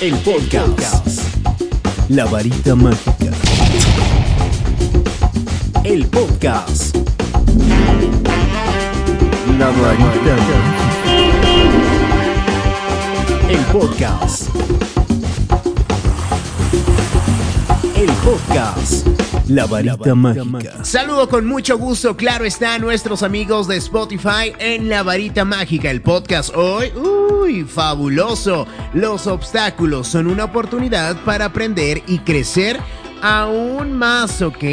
[0.00, 1.22] El podcast.
[2.08, 3.32] La varita mágica.
[5.82, 6.96] El podcast.
[9.58, 10.36] La varita
[13.48, 14.48] El podcast.
[17.96, 19.27] El podcast.
[19.48, 20.84] La varita mágica.
[20.84, 25.90] Saludo con mucho gusto, claro está, a nuestros amigos de Spotify en La varita mágica,
[25.90, 26.92] el podcast hoy.
[26.94, 28.66] Uy, fabuloso.
[28.92, 32.78] Los obstáculos son una oportunidad para aprender y crecer
[33.22, 34.64] aún más, ¿ok?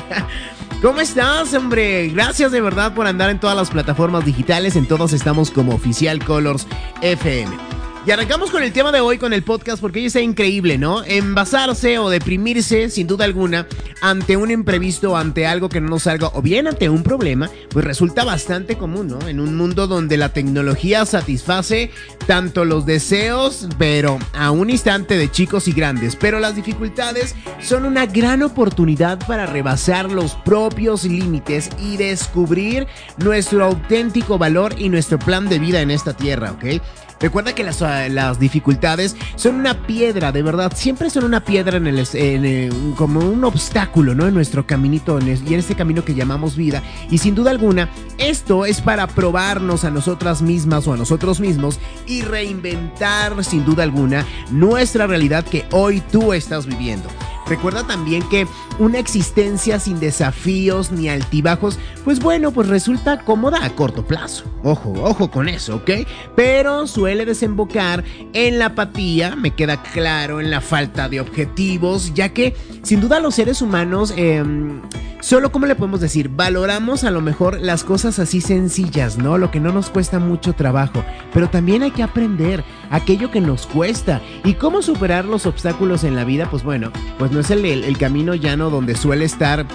[0.82, 2.08] ¿Cómo estás, hombre?
[2.08, 4.76] Gracias de verdad por andar en todas las plataformas digitales.
[4.76, 6.66] En todos estamos como Oficial Colors
[7.02, 7.79] FM.
[8.10, 11.04] Y arrancamos con el tema de hoy, con el podcast, porque hoy está increíble, ¿no?
[11.04, 13.68] Envasarse o deprimirse, sin duda alguna,
[14.00, 17.84] ante un imprevisto, ante algo que no nos salga, o bien ante un problema, pues
[17.84, 19.28] resulta bastante común, ¿no?
[19.28, 21.92] En un mundo donde la tecnología satisface
[22.26, 26.16] tanto los deseos, pero a un instante de chicos y grandes.
[26.16, 32.88] Pero las dificultades son una gran oportunidad para rebasar los propios límites y descubrir
[33.18, 36.80] nuestro auténtico valor y nuestro plan de vida en esta tierra, ¿ok?
[37.20, 41.76] Recuerda que las, ah, las, dificultades son una piedra, de verdad, siempre son una piedra
[41.76, 44.26] en el, eh, como un obstáculo, ¿no?
[44.26, 46.82] En nuestro caminito y en este camino que llamamos vida.
[47.10, 51.78] Y sin duda alguna, esto es para probarnos a nosotras mismas o a nosotros mismos
[52.06, 57.10] y reinventar, sin duda alguna, nuestra realidad que hoy tú estás viviendo.
[57.50, 58.46] Recuerda también que
[58.78, 64.44] una existencia sin desafíos ni altibajos, pues bueno, pues resulta cómoda a corto plazo.
[64.62, 65.90] Ojo, ojo con eso, ¿ok?
[66.36, 72.28] Pero suele desembocar en la apatía, me queda claro, en la falta de objetivos, ya
[72.28, 74.14] que sin duda los seres humanos...
[74.16, 74.80] Em,
[75.20, 76.30] Solo, como le podemos decir?
[76.30, 79.36] Valoramos a lo mejor las cosas así sencillas, ¿no?
[79.36, 81.04] Lo que no nos cuesta mucho trabajo.
[81.34, 84.22] Pero también hay que aprender aquello que nos cuesta.
[84.44, 86.48] ¿Y cómo superar los obstáculos en la vida?
[86.50, 89.66] Pues bueno, pues no es el, el camino llano donde suele estar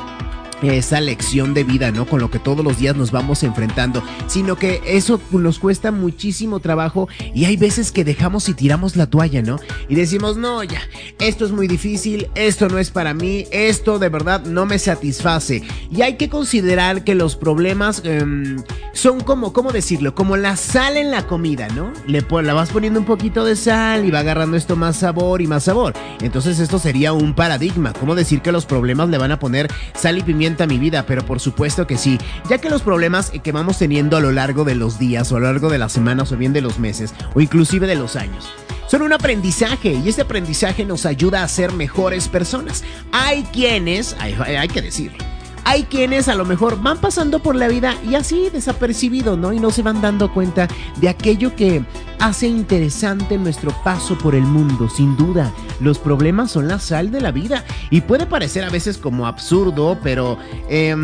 [0.74, 2.06] esa lección de vida, ¿no?
[2.06, 6.60] Con lo que todos los días nos vamos enfrentando, sino que eso nos cuesta muchísimo
[6.60, 9.60] trabajo y hay veces que dejamos y tiramos la toalla, ¿no?
[9.90, 10.82] Y decimos, no, ya,
[11.20, 15.64] esto es muy difícil, esto no es para mí, esto de verdad no me satisface.
[15.92, 18.64] Y hay que considerar que los problemas em,
[18.94, 20.16] son como, ¿cómo decirlo?
[20.16, 21.92] Como la sal en la comida, ¿no?
[22.08, 25.48] Le la vas poniendo un poquito de sal y va agarrando esto más sabor y
[25.48, 25.94] más sabor.
[26.22, 30.18] Entonces esto sería un paradigma, ¿cómo decir que los problemas le van a poner sal
[30.18, 30.55] y pimienta?
[30.66, 32.18] Mi vida, pero por supuesto que sí,
[32.50, 35.40] ya que los problemas que vamos teniendo a lo largo de los días o a
[35.40, 38.50] lo largo de las semanas o bien de los meses o inclusive de los años
[38.88, 42.84] son un aprendizaje y este aprendizaje nos ayuda a ser mejores personas.
[43.12, 45.18] Hay quienes, hay, hay que decirlo,
[45.66, 49.52] hay quienes a lo mejor van pasando por la vida y así desapercibido, ¿no?
[49.52, 50.68] Y no se van dando cuenta
[51.02, 51.84] de aquello que
[52.20, 54.88] hace interesante nuestro paso por el mundo.
[54.90, 58.98] Sin duda, los problemas son la sal de la vida y puede parecer a veces
[58.98, 60.38] como absurdo, pero...
[60.70, 60.96] Eh,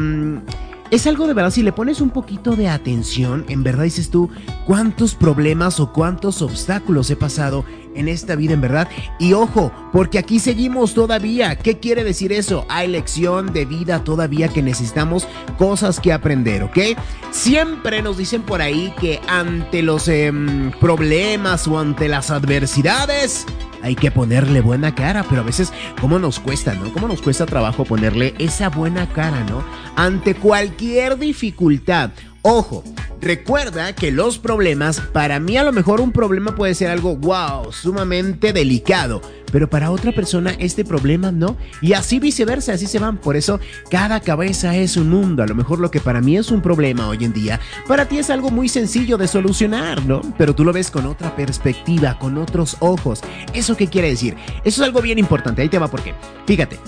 [0.92, 4.30] es algo de verdad, si le pones un poquito de atención, en verdad dices tú,
[4.66, 7.64] cuántos problemas o cuántos obstáculos he pasado
[7.96, 8.88] en esta vida, en verdad.
[9.20, 11.56] Y ojo, porque aquí seguimos todavía.
[11.56, 12.66] ¿Qué quiere decir eso?
[12.70, 16.78] Hay lección de vida todavía que necesitamos cosas que aprender, ¿ok?
[17.32, 23.46] Siempre nos dicen por ahí que ante los em, problemas o ante las adversidades,
[23.84, 26.94] hay que ponerle buena cara, pero a veces, ¿cómo nos cuesta, no?
[26.94, 29.64] ¿Cómo nos cuesta trabajo ponerle esa buena cara, no?
[29.96, 32.12] Ante cualquier dificultad.
[32.44, 32.84] Ojo,
[33.22, 37.72] recuerda que los problemas, para mí a lo mejor un problema puede ser algo, wow,
[37.72, 39.22] sumamente delicado,
[39.52, 43.60] pero para otra persona este problema no, y así viceversa, así se van, por eso
[43.92, 47.08] cada cabeza es un mundo, a lo mejor lo que para mí es un problema
[47.08, 50.22] hoy en día, para ti es algo muy sencillo de solucionar, ¿no?
[50.40, 53.22] Pero tú lo ves con otra perspectiva, con otros ojos,
[53.54, 54.36] ¿eso qué quiere decir?
[54.64, 56.16] Eso es algo bien importante, ahí te va porque,
[56.48, 56.80] fíjate,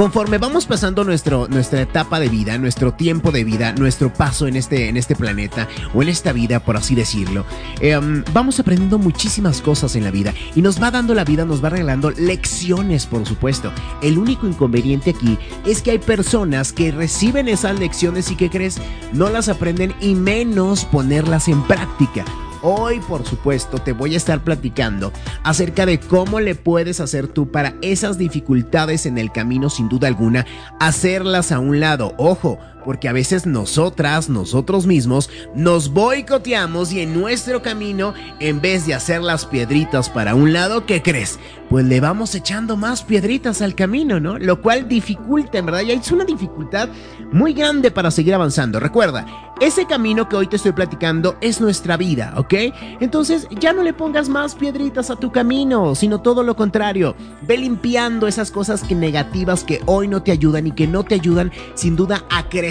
[0.00, 4.56] Conforme vamos pasando nuestro, nuestra etapa de vida, nuestro tiempo de vida, nuestro paso en
[4.56, 7.44] este, en este planeta o en esta vida, por así decirlo,
[7.82, 11.62] em, vamos aprendiendo muchísimas cosas en la vida y nos va dando la vida, nos
[11.62, 13.74] va regalando lecciones, por supuesto.
[14.00, 15.36] El único inconveniente aquí
[15.66, 18.78] es que hay personas que reciben esas lecciones y que crees
[19.12, 22.24] no las aprenden y menos ponerlas en práctica.
[22.62, 25.12] Hoy, por supuesto, te voy a estar platicando
[25.44, 30.08] acerca de cómo le puedes hacer tú para esas dificultades en el camino, sin duda
[30.08, 30.44] alguna,
[30.78, 32.14] hacerlas a un lado.
[32.18, 38.86] Ojo, porque a veces nosotras, nosotros mismos, nos boicoteamos y en nuestro camino, en vez
[38.86, 41.38] de hacer las piedritas para un lado, ¿qué crees?
[41.68, 44.38] Pues le vamos echando más piedritas al camino, ¿no?
[44.38, 46.88] Lo cual dificulta, en verdad, ya es una dificultad
[47.32, 48.80] muy grande para seguir avanzando.
[48.80, 49.26] Recuerda,
[49.60, 52.54] ese camino que hoy te estoy platicando es nuestra vida, ¿ok?
[53.00, 57.14] Entonces ya no le pongas más piedritas a tu camino, sino todo lo contrario.
[57.42, 61.14] Ve limpiando esas cosas que negativas que hoy no te ayudan y que no te
[61.14, 62.69] ayudan sin duda a crecer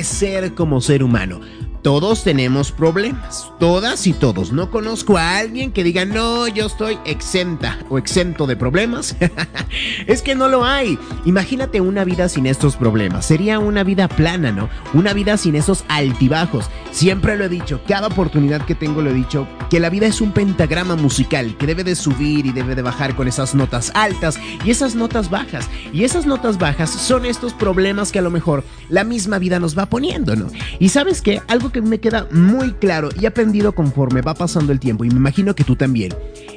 [0.56, 1.40] como ser humano.
[1.82, 4.52] Todos tenemos problemas, todas y todos.
[4.52, 9.16] No conozco a alguien que diga, no, yo estoy exenta o exento de problemas.
[10.08, 11.00] es que no lo hay.
[11.24, 13.26] Imagínate una vida sin estos problemas.
[13.26, 14.70] Sería una vida plana, ¿no?
[14.94, 16.70] Una vida sin esos altibajos.
[16.92, 20.20] Siempre lo he dicho, cada oportunidad que tengo lo he dicho, que la vida es
[20.20, 24.38] un pentagrama musical que debe de subir y debe de bajar con esas notas altas
[24.66, 25.70] y esas notas bajas.
[25.94, 29.78] Y esas notas bajas son estos problemas que a lo mejor la misma vida nos
[29.78, 30.48] va poniendo, ¿no?
[30.80, 31.42] Y sabes qué?
[31.48, 35.18] Algo que me queda muy claro y aprendido conforme va pasando el tiempo y me
[35.18, 36.14] imagino que tú también,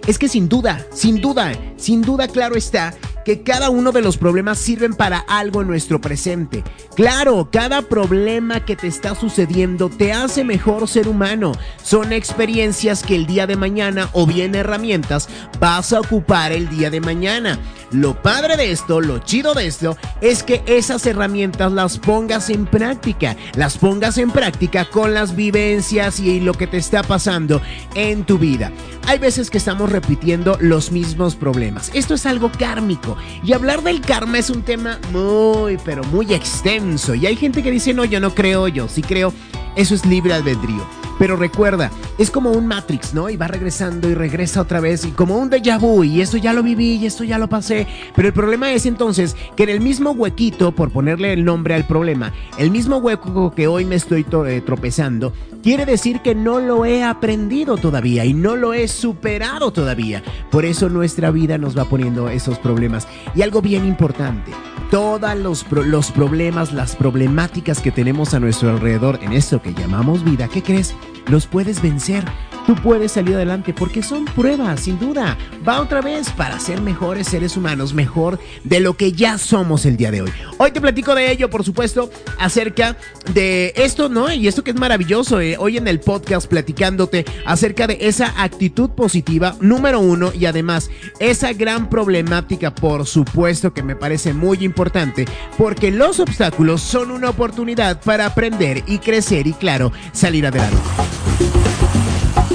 [0.06, 2.94] es que sin duda, sin duda, sin duda claro está
[3.24, 6.64] que cada uno de los problemas sirven para algo en nuestro presente.
[6.94, 11.52] Claro, cada problema que te está sucediendo te hace mejor ser humano.
[11.82, 15.28] Son experiencias que el día de mañana o bien herramientas
[15.60, 17.58] vas a ocupar el día de mañana.
[17.92, 22.64] Lo padre de esto, lo chido de esto, es que esas herramientas las pongas en
[22.64, 23.36] práctica.
[23.54, 27.60] Las pongas en práctica con las vivencias y lo que te está pasando
[27.94, 28.72] en tu vida.
[29.06, 31.90] Hay veces que estamos repitiendo los mismos problemas.
[31.94, 33.16] Esto es algo kármico.
[33.44, 37.14] Y hablar del karma es un tema muy, pero muy extenso.
[37.14, 39.32] Y hay gente que dice, no, yo no creo, yo sí creo.
[39.76, 40.86] Eso es libre albedrío.
[41.18, 43.30] Pero recuerda, es como un Matrix, ¿no?
[43.30, 46.52] Y va regresando y regresa otra vez y como un déjà vu y esto ya
[46.52, 47.86] lo viví y esto ya lo pasé.
[48.16, 51.86] Pero el problema es entonces que en el mismo huequito, por ponerle el nombre al
[51.86, 55.32] problema, el mismo hueco que hoy me estoy eh, tropezando,
[55.62, 60.22] quiere decir que no lo he aprendido todavía y no lo he superado todavía.
[60.50, 63.06] Por eso nuestra vida nos va poniendo esos problemas.
[63.34, 64.50] Y algo bien importante,
[64.92, 70.22] todos los, los problemas, las problemáticas que tenemos a nuestro alrededor en esto que llamamos
[70.22, 70.94] vida, ¿qué crees?
[71.28, 72.22] Los puedes vencer
[72.66, 75.36] tú puedes salir adelante porque son pruebas, sin duda.
[75.66, 79.96] Va otra vez para ser mejores seres humanos, mejor de lo que ya somos el
[79.96, 80.32] día de hoy.
[80.58, 82.96] Hoy te platico de ello, por supuesto, acerca
[83.32, 84.32] de esto, ¿no?
[84.32, 88.90] Y esto que es maravilloso, eh, hoy en el podcast platicándote acerca de esa actitud
[88.90, 95.26] positiva, número uno, y además esa gran problemática, por supuesto, que me parece muy importante,
[95.58, 100.78] porque los obstáculos son una oportunidad para aprender y crecer y, claro, salir adelante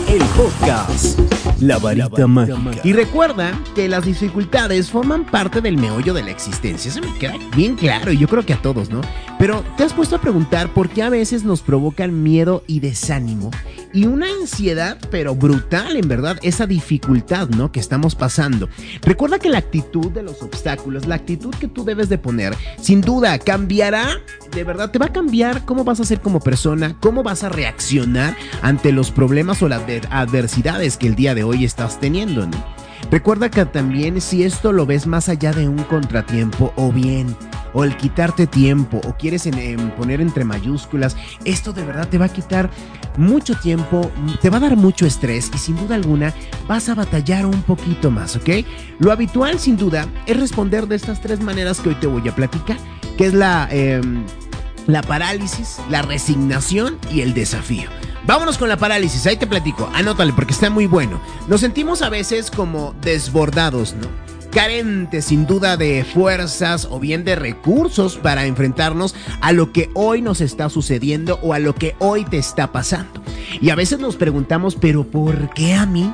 [0.07, 1.19] el podcast.
[1.59, 2.81] La varita mágica.
[2.83, 6.91] Y recuerda que las dificultades forman parte del meollo de la existencia.
[6.91, 9.01] Eso me queda bien claro y yo creo que a todos, ¿no?
[9.39, 13.51] Pero te has puesto a preguntar por qué a veces nos provocan miedo y desánimo
[13.94, 17.72] y una ansiedad, pero brutal en verdad, esa dificultad, ¿no?
[17.72, 18.69] Que estamos pasando.
[19.01, 23.01] Recuerda que la actitud de los obstáculos, la actitud que tú debes de poner, sin
[23.01, 24.19] duda cambiará,
[24.51, 27.50] de verdad, te va a cambiar cómo vas a ser como persona, cómo vas a
[27.50, 32.87] reaccionar ante los problemas o las adversidades que el día de hoy estás teniendo, ¿no?
[33.11, 37.35] Recuerda que también si esto lo ves más allá de un contratiempo o bien
[37.73, 39.47] o el quitarte tiempo o quieres
[39.97, 41.15] poner entre mayúsculas,
[41.45, 42.69] esto de verdad te va a quitar
[43.17, 44.09] mucho tiempo,
[44.41, 46.33] te va a dar mucho estrés y sin duda alguna
[46.67, 48.49] vas a batallar un poquito más, ¿ok?
[49.00, 52.35] Lo habitual sin duda es responder de estas tres maneras que hoy te voy a
[52.35, 52.77] platicar,
[53.17, 54.23] que es la, em,
[54.88, 57.89] la parálisis, la resignación y el desafío.
[58.27, 61.21] Vámonos con la parálisis, ahí te platico, anótale porque está muy bueno.
[61.47, 64.27] Nos sentimos a veces como desbordados, ¿no?
[64.51, 70.22] carente sin duda de fuerzas o bien de recursos para enfrentarnos a lo que hoy
[70.22, 73.22] nos está sucediendo o a lo que hoy te está pasando.
[73.62, 76.12] Y a veces nos preguntamos, pero ¿por qué a mí?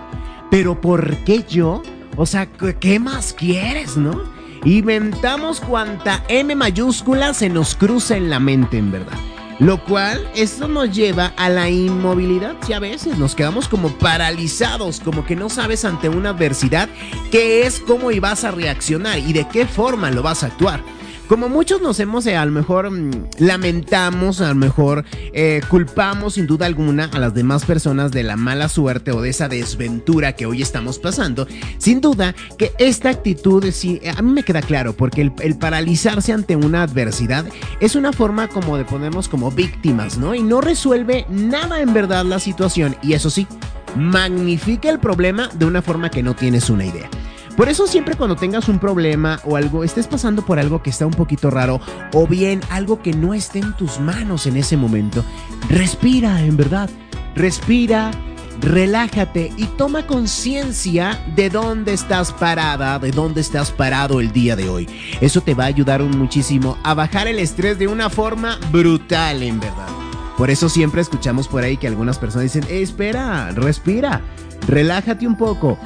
[0.51, 1.82] ¿Pero por qué yo?
[2.15, 4.22] O sea, ¿qué más quieres, no?
[4.65, 9.17] Inventamos cuanta M mayúscula se nos cruza en la mente, en verdad.
[9.63, 15.00] Lo cual, esto nos lleva a la inmovilidad y a veces nos quedamos como paralizados,
[15.00, 16.89] como que no sabes ante una adversidad
[17.32, 20.84] qué es, cómo ibas a reaccionar y de qué forma lo vas a actuar.
[21.27, 26.34] Como muchos nos hemos, eh, a lo mejor mm, lamentamos, a lo mejor eh, culpamos
[26.34, 30.34] sin duda alguna a las demás personas de la mala suerte o de esa desventura
[30.34, 34.94] que hoy estamos pasando, sin duda que esta actitud, sí, a mí me queda claro,
[34.94, 37.46] porque el, el paralizarse ante una adversidad
[37.80, 40.36] es una forma como de ponernos como víctimas, ¿no?
[40.36, 43.48] Y no resuelve nada en verdad la situación, y eso sí,
[43.96, 47.10] magnifica el problema de una forma que no tienes una idea.
[47.55, 51.05] Por eso siempre cuando tengas un problema o algo, estés pasando por algo que está
[51.05, 51.79] un poquito raro
[52.13, 55.24] o bien algo que no esté en tus manos en ese momento,
[55.69, 56.89] respira, en verdad.
[57.36, 58.12] Respira,
[58.60, 64.69] relájate y toma conciencia de dónde estás parada, de dónde estás parado el día de
[64.69, 64.89] hoy.
[65.22, 69.60] Eso te va a ayudar muchísimo a bajar el estrés de una forma brutal, en
[69.60, 69.89] verdad.
[70.38, 74.22] Por eso siempre escuchamos por ahí que algunas personas dicen, espera, respira,
[74.67, 75.77] relájate un poco.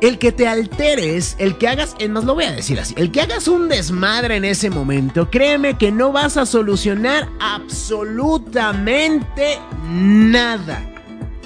[0.00, 3.20] El que te alteres, el que hagas, más lo voy a decir así, el que
[3.20, 10.90] hagas un desmadre en ese momento, créeme que no vas a solucionar absolutamente nada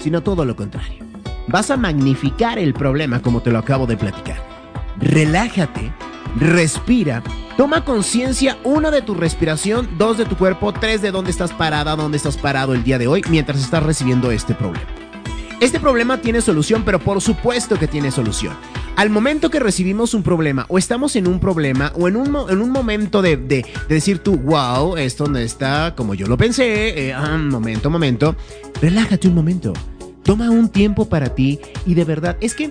[0.04, 1.02] sino todo lo contrario.
[1.48, 4.36] Vas a magnificar el problema como te lo acabo de platicar.
[4.98, 5.92] Relájate,
[6.36, 7.22] respira,
[7.56, 11.96] toma conciencia, uno de tu respiración, dos de tu cuerpo, tres de dónde estás parada,
[11.96, 15.03] dónde estás parado el día de hoy mientras estás recibiendo este problema.
[15.64, 18.54] Este problema tiene solución, pero por supuesto que tiene solución.
[18.96, 22.60] Al momento que recibimos un problema o estamos en un problema o en un, en
[22.60, 27.38] un momento de, decir tú, wow, esto no está como yo lo pensé, eh, ah,
[27.38, 28.36] momento, momento,
[28.82, 29.72] relájate un momento.
[30.22, 32.70] Toma un tiempo para ti y de verdad, es que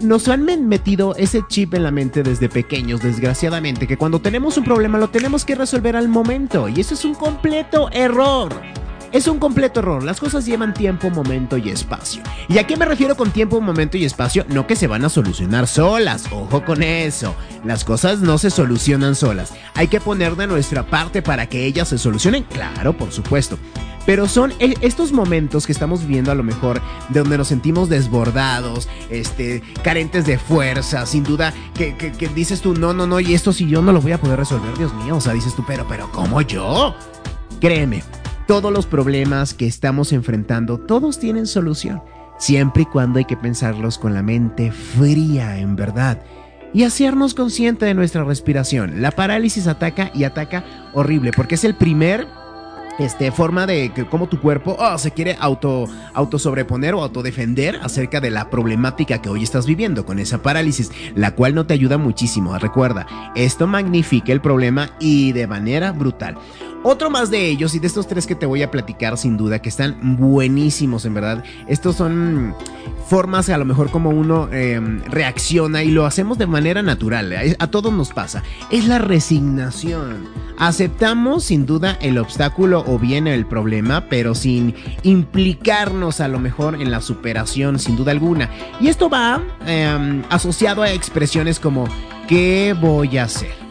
[0.00, 4.62] nos han metido ese chip en la mente desde pequeños, desgraciadamente, que cuando tenemos un
[4.62, 8.52] problema lo tenemos que resolver al momento y eso es un completo error.
[9.14, 10.02] Es un completo error.
[10.02, 12.20] Las cosas llevan tiempo, momento y espacio.
[12.48, 14.44] ¿Y a qué me refiero con tiempo, momento y espacio?
[14.48, 16.24] No que se van a solucionar solas.
[16.32, 17.36] Ojo con eso.
[17.64, 19.54] Las cosas no se solucionan solas.
[19.74, 22.42] Hay que poner de nuestra parte para que ellas se solucionen.
[22.42, 23.56] Claro, por supuesto.
[24.04, 27.88] Pero son e, estos momentos que estamos viviendo a lo mejor de donde nos sentimos
[27.88, 33.32] desbordados, este, carentes de fuerza, sin duda, que, que, dices tú, no, no, no, y
[33.32, 35.64] esto si yo no lo voy a poder resolver, Dios mío, o sea, dices tú,
[35.64, 36.94] pero, pero, ¿cómo yo?
[37.60, 38.02] Créeme,
[38.46, 42.02] todos los problemas que estamos enfrentando, todos tienen solución,
[42.38, 46.20] siempre y cuando hay que pensarlos con la mente fría, en verdad
[46.74, 49.00] y hacernos consciente de nuestra respiración.
[49.00, 52.26] La parálisis ataca y ataca horrible porque es el primer
[52.98, 58.20] este, forma de como tu cuerpo oh, se quiere auto, auto sobreponer o autodefender acerca
[58.20, 61.98] de la problemática que hoy estás viviendo con esa parálisis, la cual no te ayuda
[61.98, 62.56] muchísimo.
[62.58, 66.36] Recuerda, esto magnifica el problema y de manera brutal.
[66.86, 69.60] Otro más de ellos y de estos tres que te voy a platicar sin duda
[69.60, 71.42] que están buenísimos en verdad.
[71.66, 72.54] Estos son
[73.08, 77.34] formas a lo mejor como uno em, reacciona y lo hacemos de manera natural.
[77.58, 78.42] A todos nos pasa.
[78.70, 80.28] Es la resignación.
[80.58, 84.74] Aceptamos sin duda el obstáculo o bien el problema, pero sin
[85.04, 88.50] implicarnos a lo mejor en la superación sin duda alguna.
[88.78, 91.88] Y esto va em, asociado a expresiones como
[92.28, 93.63] ¿qué voy a hacer?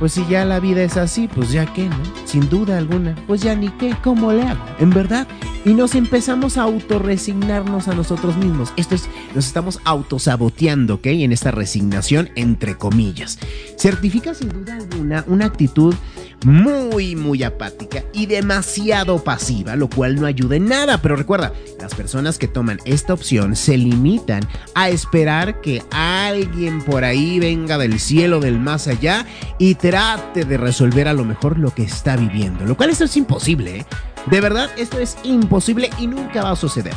[0.00, 1.96] Pues si ya la vida es así, pues ya qué, ¿no?
[2.24, 4.64] Sin duda alguna, pues ya ni qué, ¿cómo le hago?
[4.78, 5.28] En verdad.
[5.66, 8.72] Y nos empezamos a autorresignarnos a nosotros mismos.
[8.78, 11.06] Esto es, nos estamos autosaboteando, ¿ok?
[11.06, 13.38] En esta resignación, entre comillas.
[13.76, 15.94] Certifica sin duda alguna una actitud
[16.44, 21.02] muy, muy apática y demasiado pasiva, lo cual no ayuda en nada.
[21.02, 27.04] Pero recuerda, las personas que toman esta opción se limitan a esperar que alguien por
[27.04, 29.26] ahí venga del cielo, del más allá
[29.58, 33.16] y trate de resolver a lo mejor lo que está viviendo, lo cual esto es
[33.16, 33.78] imposible.
[33.78, 33.86] ¿eh?
[34.26, 36.94] De verdad, esto es imposible y nunca va a suceder.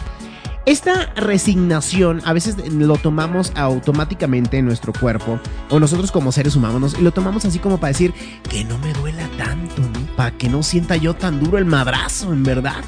[0.66, 5.38] Esta resignación a veces lo tomamos automáticamente en nuestro cuerpo,
[5.70, 8.14] o nosotros como seres humanos, y lo tomamos así como para decir
[8.50, 10.16] que no me duela tanto, ¿no?
[10.16, 12.82] Para que no sienta yo tan duro el madrazo, en verdad.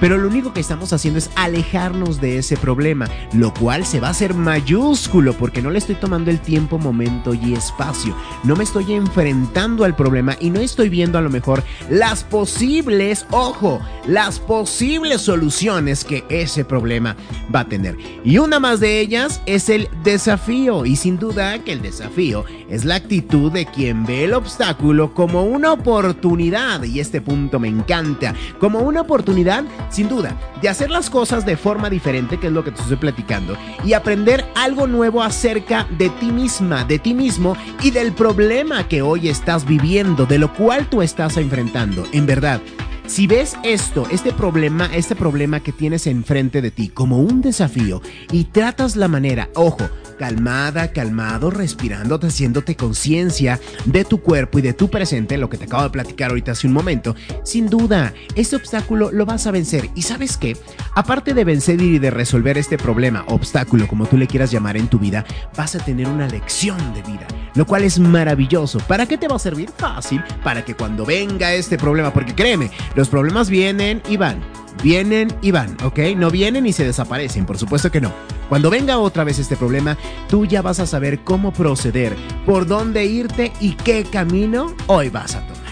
[0.00, 4.08] Pero lo único que estamos haciendo es alejarnos de ese problema, lo cual se va
[4.08, 8.16] a hacer mayúsculo porque no le estoy tomando el tiempo, momento y espacio.
[8.42, 13.26] No me estoy enfrentando al problema y no estoy viendo a lo mejor las posibles,
[13.30, 17.16] ojo, las posibles soluciones que ese problema
[17.54, 17.96] va a tener.
[18.24, 22.84] Y una más de ellas es el desafío y sin duda que el desafío es
[22.84, 28.34] la actitud de quien ve el obstáculo como una oportunidad y este punto me encanta,
[28.58, 32.64] como una oportunidad sin duda, de hacer las cosas de forma diferente, que es lo
[32.64, 37.56] que te estoy platicando, y aprender algo nuevo acerca de ti misma, de ti mismo
[37.82, 42.04] y del problema que hoy estás viviendo, de lo cual tú estás enfrentando.
[42.12, 42.60] En verdad,
[43.06, 48.00] si ves esto, este problema, este problema que tienes enfrente de ti como un desafío
[48.32, 54.72] y tratas la manera, ojo, calmada, calmado, respirando, haciéndote conciencia de tu cuerpo y de
[54.72, 58.56] tu presente, lo que te acabo de platicar ahorita hace un momento, sin duda, este
[58.56, 59.90] obstáculo lo vas a vencer.
[59.94, 60.56] ¿Y sabes qué?
[60.94, 64.88] Aparte de vencer y de resolver este problema, obstáculo, como tú le quieras llamar en
[64.88, 65.24] tu vida,
[65.56, 68.78] vas a tener una lección de vida, lo cual es maravilloso.
[68.80, 69.70] ¿Para qué te va a servir?
[69.76, 75.34] Fácil, para que cuando venga este problema, porque créeme, los problemas vienen y van vienen
[75.42, 75.98] y van, ¿ok?
[76.16, 78.12] No vienen y se desaparecen, por supuesto que no.
[78.48, 79.96] Cuando venga otra vez este problema,
[80.28, 82.14] tú ya vas a saber cómo proceder,
[82.44, 85.64] por dónde irte y qué camino hoy vas a tomar.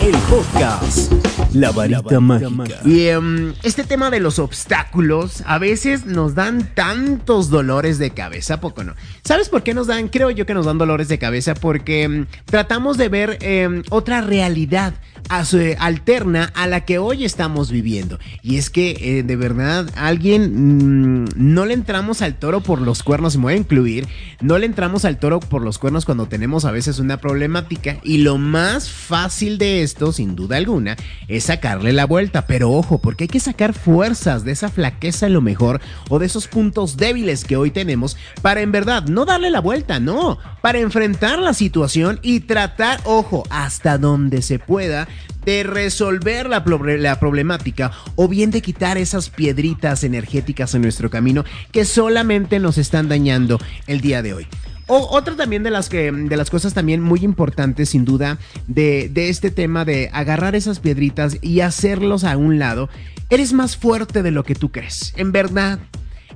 [0.00, 1.12] El podcast.
[1.56, 2.80] La varita mágica.
[2.84, 8.60] Y em, este tema de los obstáculos a veces nos dan tantos dolores de cabeza,
[8.60, 8.94] poco no.
[9.24, 10.08] ¿Sabes por qué nos dan?
[10.08, 14.20] Creo yo que nos dan dolores de cabeza porque em, tratamos de ver em, otra
[14.20, 14.94] realidad
[15.28, 18.18] alterna a la que hoy estamos viviendo.
[18.42, 23.02] Y es que eh, de verdad alguien mm, no le entramos al toro por los
[23.02, 24.06] cuernos, me voy a incluir,
[24.40, 28.18] no le entramos al toro por los cuernos cuando tenemos a veces una problemática y
[28.18, 30.96] lo más fácil de esto, sin duda alguna,
[31.28, 32.46] es sacarle la vuelta.
[32.46, 36.26] Pero ojo, porque hay que sacar fuerzas de esa flaqueza a lo mejor o de
[36.26, 40.78] esos puntos débiles que hoy tenemos para en verdad no darle la vuelta, no, para
[40.78, 45.08] enfrentar la situación y tratar, ojo, hasta donde se pueda
[45.44, 46.64] de resolver la,
[46.98, 52.78] la, problemática o bien de quitar esas piedritas energéticas en nuestro camino que solamente nos
[52.78, 54.48] están dañando el día de hoy.
[54.86, 59.08] O, otra también de las, que, de las cosas también muy importantes, sin duda, de,
[59.12, 62.88] de este tema de agarrar esas piedritas y hacerlos a un lado,
[63.30, 65.12] eres más fuerte de lo que tú crees.
[65.16, 65.80] En verdad,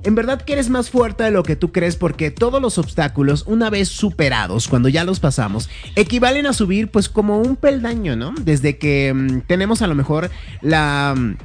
[0.03, 3.43] en verdad que eres más fuerte de lo que tú crees porque todos los obstáculos,
[3.45, 8.33] una vez superados, cuando ya los pasamos, equivalen a subir pues como un peldaño, ¿no?
[8.41, 10.31] Desde que mm, tenemos a lo mejor
[10.61, 11.13] la...
[11.15, 11.37] Mm,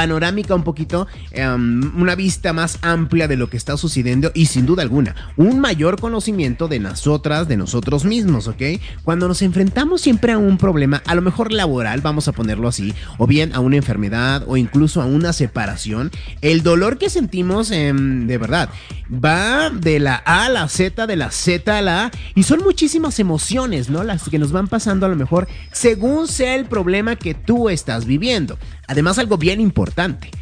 [0.00, 4.64] panorámica un poquito, em, una vista más amplia de lo que está sucediendo y sin
[4.64, 8.62] duda alguna, un mayor conocimiento de nosotras, de nosotros mismos, ¿ok?
[9.04, 12.94] Cuando nos enfrentamos siempre a un problema, a lo mejor laboral, vamos a ponerlo así,
[13.18, 18.26] o bien a una enfermedad o incluso a una separación, el dolor que sentimos, em,
[18.26, 18.70] de verdad,
[19.12, 22.60] va de la A a la Z, de la Z a la A, y son
[22.60, 24.02] muchísimas emociones, ¿no?
[24.02, 28.06] Las que nos van pasando a lo mejor según sea el problema que tú estás
[28.06, 28.56] viviendo.
[28.90, 30.32] Además, algo bien importante.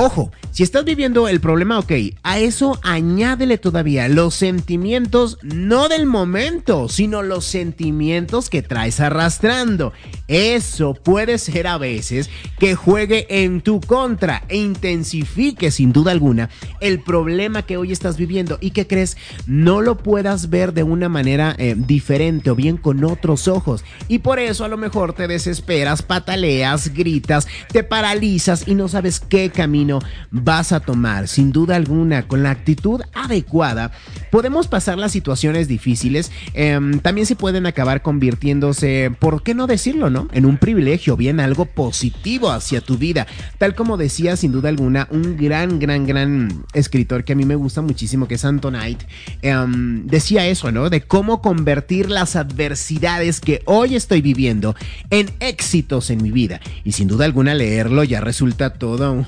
[0.00, 1.90] Ojo, si estás viviendo el problema, ok,
[2.22, 9.92] a eso añádele todavía los sentimientos, no del momento, sino los sentimientos que traes arrastrando.
[10.28, 16.48] Eso puede ser a veces que juegue en tu contra e intensifique sin duda alguna
[16.80, 21.08] el problema que hoy estás viviendo y que crees no lo puedas ver de una
[21.08, 23.84] manera eh, diferente o bien con otros ojos.
[24.06, 29.18] Y por eso a lo mejor te desesperas, pataleas, gritas, te paralizas y no sabes
[29.18, 29.87] qué camino
[30.30, 31.28] vas a tomar.
[31.28, 33.92] Sin duda alguna, con la actitud adecuada,
[34.30, 36.30] podemos pasar las situaciones difíciles.
[36.54, 40.28] Em, también se pueden acabar convirtiéndose, ¿por qué no decirlo, no?
[40.32, 43.26] En un privilegio, bien algo positivo hacia tu vida.
[43.58, 47.56] Tal como decía sin duda alguna un gran, gran, gran escritor que a mí me
[47.56, 49.06] gusta muchísimo, que es Antonite,
[49.42, 50.90] em, decía eso, ¿no?
[50.90, 54.74] De cómo convertir las adversidades que hoy estoy viviendo
[55.10, 56.60] en éxitos en mi vida.
[56.84, 59.26] Y sin duda alguna leerlo ya resulta todo un,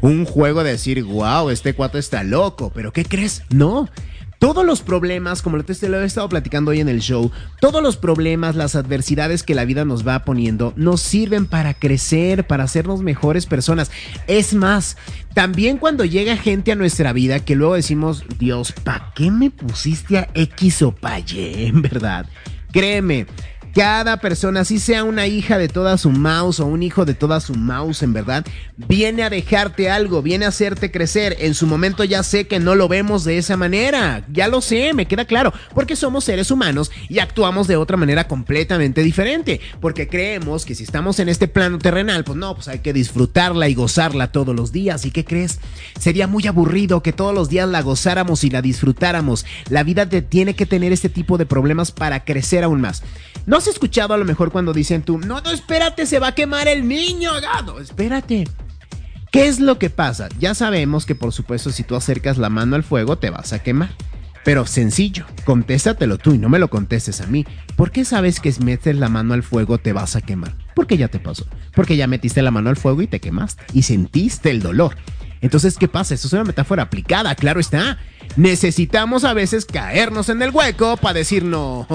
[0.00, 3.42] un juego de decir, wow, este cuate está loco, pero ¿qué crees?
[3.50, 3.88] No.
[4.40, 7.30] Todos los problemas, como te lo he estado platicando hoy en el show,
[7.60, 12.46] todos los problemas, las adversidades que la vida nos va poniendo, nos sirven para crecer,
[12.46, 13.90] para hacernos mejores personas.
[14.28, 14.96] Es más,
[15.34, 20.16] también cuando llega gente a nuestra vida que luego decimos, Dios, ¿para qué me pusiste
[20.16, 20.94] a X o
[21.34, 22.24] en verdad?
[22.72, 23.26] Créeme,
[23.74, 27.40] cada persona, si sea una hija de toda su mouse o un hijo de toda
[27.40, 28.44] su mouse, en verdad,
[28.76, 31.36] viene a dejarte algo, viene a hacerte crecer.
[31.40, 34.92] En su momento ya sé que no lo vemos de esa manera, ya lo sé,
[34.94, 40.08] me queda claro, porque somos seres humanos y actuamos de otra manera completamente diferente, porque
[40.08, 43.74] creemos que si estamos en este plano terrenal, pues no, pues hay que disfrutarla y
[43.74, 45.04] gozarla todos los días.
[45.04, 45.60] ¿Y qué crees?
[45.98, 49.46] Sería muy aburrido que todos los días la gozáramos y la disfrutáramos.
[49.68, 53.02] La vida te tiene que tener este tipo de problemas para crecer aún más.
[53.46, 56.34] No has escuchado a lo mejor cuando dicen tú, no, no, espérate, se va a
[56.34, 57.30] quemar el niño?
[57.66, 58.48] No, espérate.
[59.30, 60.28] ¿Qué es lo que pasa?
[60.38, 63.60] Ya sabemos que por supuesto si tú acercas la mano al fuego te vas a
[63.60, 63.90] quemar.
[64.42, 67.44] Pero sencillo, contéstatelo tú y no me lo contestes a mí.
[67.76, 70.54] ¿Por qué sabes que si metes la mano al fuego te vas a quemar?
[70.74, 71.46] Porque ya te pasó.
[71.74, 73.62] Porque ya metiste la mano al fuego y te quemaste.
[73.74, 74.96] Y sentiste el dolor.
[75.42, 76.14] Entonces, ¿qué pasa?
[76.14, 77.98] Eso es una metáfora aplicada, claro está.
[78.36, 81.86] Necesitamos a veces caernos en el hueco para decir no,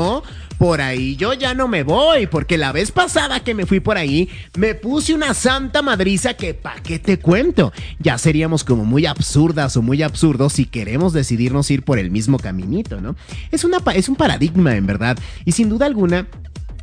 [0.58, 3.98] por ahí yo ya no me voy, porque la vez pasada que me fui por
[3.98, 7.74] ahí me puse una santa madriza que pa' qué te cuento.
[8.00, 12.40] Ya seríamos como muy absurdas o muy absurdos si queremos decidirnos ir por el mismo
[12.40, 13.16] caminito, ¿no?
[13.52, 16.28] Es, una, es un paradigma en verdad y sin duda alguna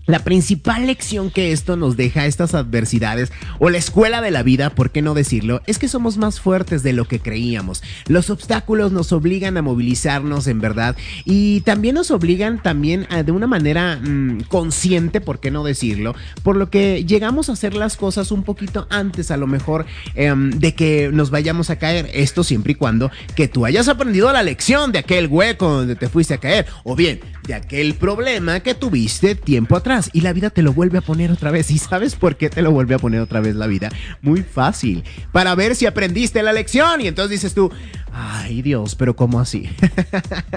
[0.06, 4.70] La principal lección que esto nos deja, estas adversidades, o la escuela de la vida,
[4.70, 7.84] por qué no decirlo, es que somos más fuertes de lo que creíamos.
[8.08, 13.30] Los obstáculos nos obligan a movilizarnos en verdad y también nos obligan también a, de
[13.30, 17.96] una manera mmm, consciente, por qué no decirlo, por lo que llegamos a hacer las
[17.96, 19.86] cosas un poquito antes a lo mejor
[20.16, 22.10] eh, de que nos vayamos a caer.
[22.12, 26.08] Esto siempre y cuando que tú hayas aprendido la lección de aquel hueco donde te
[26.08, 30.50] fuiste a caer, o bien de aquel problema que tuviste tiempo atrás y la vida
[30.50, 31.70] te lo vuelve a poner otra vez.
[31.70, 33.90] ¿Y sabes por qué te lo vuelve a poner otra vez la vida?
[34.22, 35.04] Muy fácil.
[35.32, 37.00] Para ver si aprendiste la lección.
[37.00, 37.70] Y entonces dices tú,
[38.12, 39.68] ay Dios, pero ¿cómo así?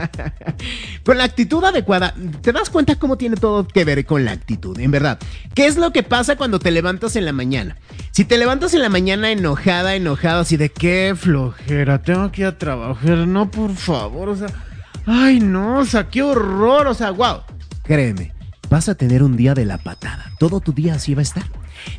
[1.03, 4.79] con la actitud adecuada, ¿te das cuenta cómo tiene todo que ver con la actitud?
[4.79, 5.19] En verdad,
[5.53, 7.77] ¿qué es lo que pasa cuando te levantas en la mañana?
[8.11, 12.47] Si te levantas en la mañana enojada, enojada, así de qué flojera, tengo que ir
[12.47, 14.47] a trabajar, no, por favor, o sea,
[15.05, 17.41] ay no, o sea, qué horror, o sea, wow,
[17.83, 18.34] créeme
[18.69, 20.31] vas a tener un día de la patada.
[20.39, 21.43] Todo tu día así va a estar.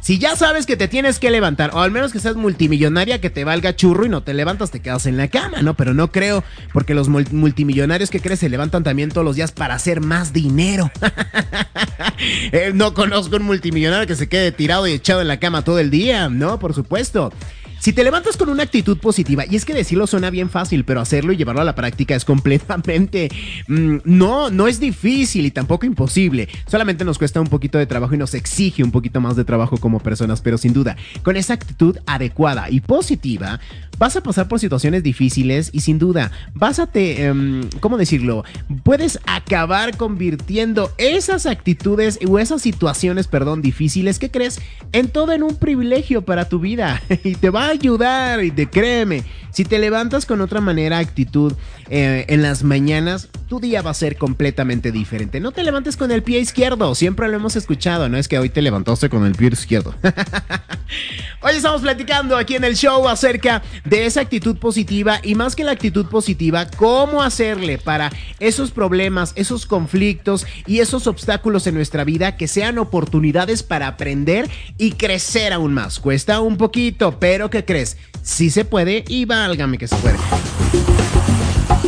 [0.01, 3.31] Si ya sabes que te tienes que levantar, o al menos que seas multimillonaria, que
[3.31, 5.75] te valga churro y no te levantas, te quedas en la cama, ¿no?
[5.75, 9.75] Pero no creo, porque los multimillonarios que crees se levantan también todos los días para
[9.75, 10.91] hacer más dinero.
[12.53, 15.79] eh, no conozco un multimillonario que se quede tirado y echado en la cama todo
[15.79, 16.59] el día, ¿no?
[16.59, 17.33] Por supuesto.
[17.79, 21.01] Si te levantas con una actitud positiva, y es que decirlo suena bien fácil, pero
[21.01, 23.31] hacerlo y llevarlo a la práctica es completamente...
[23.69, 26.49] Mmm, no, no es difícil y tampoco imposible.
[26.67, 29.77] Solamente nos cuesta un poquito de trabajo y nos exige un poquito más de trabajo
[29.77, 33.61] como personas, pero sin duda, con esa actitud adecuada y positiva,
[33.99, 37.31] vas a pasar por situaciones difíciles y sin duda, vas a te...
[37.31, 38.45] Um, ¿Cómo decirlo?
[38.83, 44.61] Puedes acabar convirtiendo esas actitudes o esas situaciones, perdón, difíciles que crees
[44.93, 49.23] en todo en un privilegio para tu vida y te va ayudar y te créeme.
[49.57, 51.55] Si te levantas con otra manera, actitud
[51.89, 55.41] eh, en las mañanas, tu día va a ser completamente diferente.
[55.41, 58.51] No te levantes con el pie izquierdo, siempre lo hemos escuchado, no es que hoy
[58.51, 59.95] te levantaste con el pie izquierdo.
[61.41, 65.65] hoy estamos platicando aquí en el show acerca de esa actitud positiva y más que
[65.65, 72.05] la actitud positiva, cómo hacerle para esos problemas, esos conflictos y esos obstáculos en nuestra
[72.05, 75.99] vida que sean oportunidades para aprender y crecer aún más.
[75.99, 77.97] Cuesta un poquito, pero ¿qué crees?
[78.23, 80.17] Sí se puede y válgame que se puede.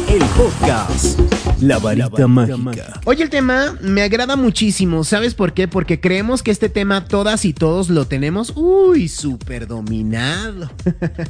[0.08, 1.18] El podcast.
[1.60, 3.00] La varita mágica.
[3.04, 5.02] Oye, el tema me agrada muchísimo.
[5.02, 5.66] ¿Sabes por qué?
[5.66, 10.70] Porque creemos que este tema todas y todos lo tenemos, uy, súper dominado.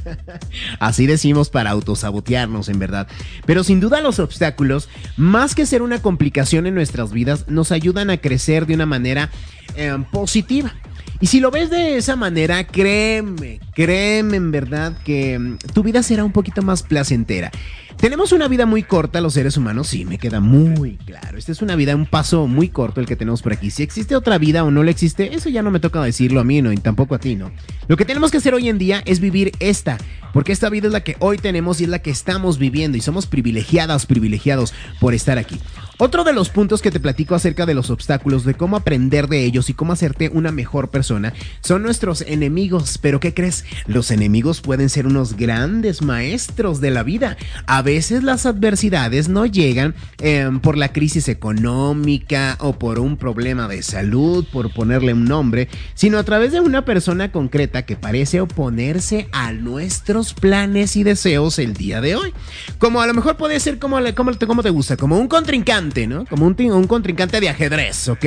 [0.80, 3.08] Así decimos para autosabotearnos, en verdad.
[3.46, 8.10] Pero sin duda los obstáculos, más que ser una complicación en nuestras vidas, nos ayudan
[8.10, 9.30] a crecer de una manera
[9.76, 10.74] eh, positiva.
[11.20, 16.02] Y si lo ves de esa manera, créeme, créeme en verdad que mm, tu vida
[16.04, 17.50] será un poquito más placentera.
[17.96, 21.36] Tenemos una vida muy corta los seres humanos, sí, me queda muy claro.
[21.36, 23.72] Esta es una vida, un paso muy corto el que tenemos por aquí.
[23.72, 26.44] Si existe otra vida o no le existe, eso ya no me toca decirlo a
[26.44, 27.50] mí, no, y tampoco a ti, ¿no?
[27.88, 29.98] Lo que tenemos que hacer hoy en día es vivir esta,
[30.32, 33.00] porque esta vida es la que hoy tenemos y es la que estamos viviendo y
[33.00, 35.58] somos privilegiadas, privilegiados por estar aquí.
[36.00, 39.44] Otro de los puntos que te platico acerca de los obstáculos, de cómo aprender de
[39.44, 42.98] ellos y cómo hacerte una mejor persona, son nuestros enemigos.
[42.98, 43.64] Pero ¿qué crees?
[43.88, 47.36] Los enemigos pueden ser unos grandes maestros de la vida.
[47.66, 53.66] A veces las adversidades no llegan eh, por la crisis económica o por un problema
[53.66, 58.40] de salud, por ponerle un nombre, sino a través de una persona concreta que parece
[58.40, 62.32] oponerse a nuestros planes y deseos el día de hoy.
[62.78, 65.87] Como a lo mejor puede ser como, como, como te gusta, como un contrincante
[66.28, 68.24] Como un, un contrincante de ajedrez, ¿ok?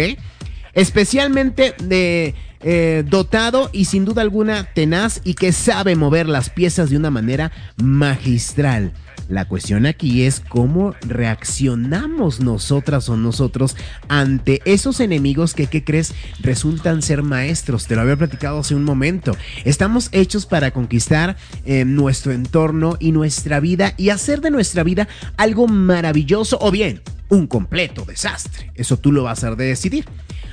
[0.73, 6.91] Especialmente de, eh, dotado y sin duda alguna tenaz y que sabe mover las piezas
[6.91, 8.93] de una manera magistral.
[9.29, 13.75] La cuestión aquí es cómo reaccionamos nosotras o nosotros
[14.09, 16.13] ante esos enemigos que, ¿qué crees?
[16.41, 17.87] Resultan ser maestros.
[17.87, 19.35] Te lo había platicado hace un momento.
[19.65, 25.07] Estamos hechos para conquistar eh, nuestro entorno y nuestra vida y hacer de nuestra vida
[25.37, 28.71] algo maravilloso o bien un completo desastre.
[28.75, 30.05] Eso tú lo vas a decidir.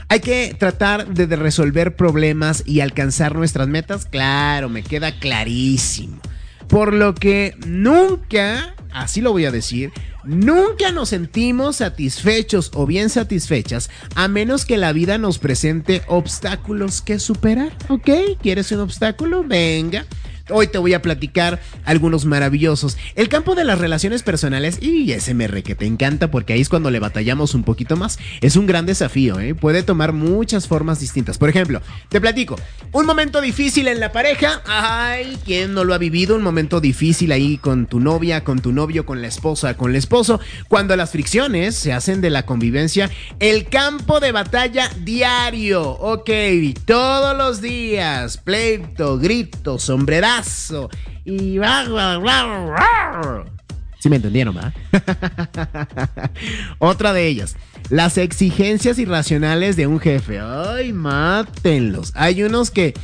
[0.08, 4.06] Hay que tratar de resolver problemas y alcanzar nuestras metas.
[4.06, 6.20] Claro, me queda clarísimo.
[6.68, 9.90] Por lo que nunca, así lo voy a decir,
[10.22, 17.02] nunca nos sentimos satisfechos o bien satisfechas a menos que la vida nos presente obstáculos
[17.02, 17.72] que superar.
[17.88, 18.10] ¿Ok?
[18.40, 19.42] ¿Quieres un obstáculo?
[19.42, 20.06] Venga.
[20.50, 22.96] Hoy te voy a platicar algunos maravillosos.
[23.14, 26.90] El campo de las relaciones personales, y SMR que te encanta porque ahí es cuando
[26.90, 29.54] le batallamos un poquito más, es un gran desafío, ¿eh?
[29.54, 31.38] puede tomar muchas formas distintas.
[31.38, 32.56] Por ejemplo, te platico,
[32.92, 36.36] un momento difícil en la pareja, ay, ¿quién no lo ha vivido?
[36.36, 39.96] Un momento difícil ahí con tu novia, con tu novio, con la esposa, con el
[39.96, 46.30] esposo, cuando las fricciones se hacen de la convivencia, el campo de batalla diario, ok,
[46.84, 49.78] todos los días, pleito, grito,
[50.42, 50.90] sombrerazo
[51.24, 51.58] y...
[54.00, 54.72] Si me entendieron, ¿verdad?
[56.78, 57.56] Otra de ellas,
[57.90, 60.38] las exigencias irracionales de un jefe.
[60.38, 62.12] Ay, mátenlos.
[62.14, 62.94] Hay unos que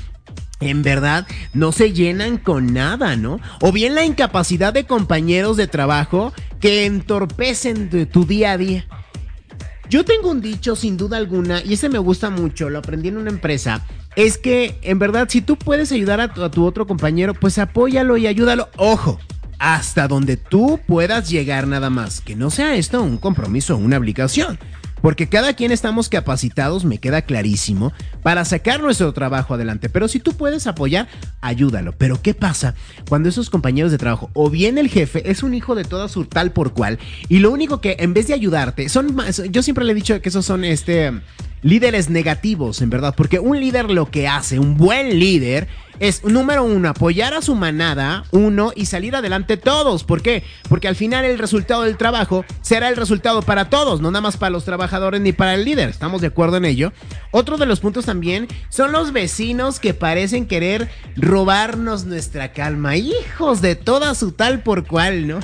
[0.60, 3.40] en verdad no se llenan con nada, ¿no?
[3.60, 8.86] O bien la incapacidad de compañeros de trabajo que entorpecen tu día a día.
[9.90, 13.18] Yo tengo un dicho sin duda alguna, y ese me gusta mucho, lo aprendí en
[13.18, 13.84] una empresa,
[14.16, 18.26] es que en verdad si tú puedes ayudar a tu, otro compañero, pues apóyalo y
[18.26, 18.68] ayúdalo.
[18.76, 19.18] Ojo,
[19.58, 24.58] hasta donde tú puedas llegar nada más, que no sea esto un compromiso una obligación.
[25.00, 29.90] Porque cada quien estamos capacitados, me queda clarísimo, para sacar nuestro trabajo adelante.
[29.90, 31.08] Pero si tú puedes apoyar,
[31.42, 31.92] ayúdalo.
[31.92, 32.74] Pero ¿qué pasa
[33.06, 36.24] cuando esos compañeros de trabajo o bien el jefe es un hijo de toda su
[36.24, 36.98] tal por cual
[37.28, 40.18] y lo único que en vez de ayudarte, son más, yo siempre le he dicho
[40.22, 41.12] que esos son este
[41.64, 45.66] líderes negativos, en verdad, porque un líder lo que hace, un buen líder,
[45.98, 50.04] es número uno, apoyar a su manada, uno, y salir adelante todos.
[50.04, 50.44] ¿Por qué?
[50.68, 54.36] Porque al final el resultado del trabajo será el resultado para todos, no nada más
[54.36, 55.88] para los trabajadores ni para el líder.
[55.88, 56.92] ¿Estamos de acuerdo en ello?
[57.30, 62.96] Otro de los puntos también son los vecinos que parecen querer robarnos nuestra calma.
[62.96, 65.40] Hijos de toda su tal por cual, ¿no?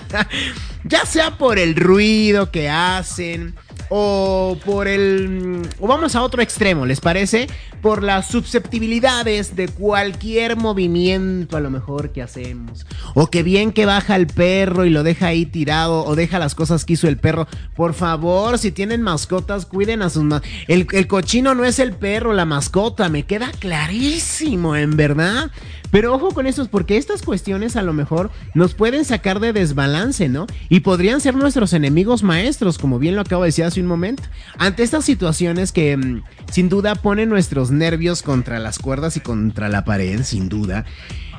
[0.84, 3.54] ya sea por el ruido que hacen
[3.90, 5.68] o por el...
[5.80, 7.48] o vamos a otro extremo, ¿les parece?
[7.82, 12.86] Por las susceptibilidades de cualquier movimiento a lo mejor que hacemos.
[13.14, 16.54] O que bien que baja el perro y lo deja ahí tirado o deja las
[16.54, 17.48] cosas que hizo el perro.
[17.74, 20.24] Por favor, si tienen mascotas, cuiden a sus...
[20.68, 25.50] el, el cochino no es el perro, la mascota, me queda clarísimo, en verdad.
[25.90, 30.28] Pero ojo con eso, porque estas cuestiones a lo mejor nos pueden sacar de desbalance,
[30.28, 30.46] ¿no?
[30.68, 34.22] Y podrían ser nuestros enemigos maestros, como bien lo acabo de decir hace un momento.
[34.58, 39.68] Ante estas situaciones que mm, sin duda ponen nuestros nervios contra las cuerdas y contra
[39.68, 40.84] la pared, sin duda,